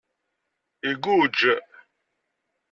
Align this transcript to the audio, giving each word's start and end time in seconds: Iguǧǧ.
Iguǧǧ. 0.89 1.39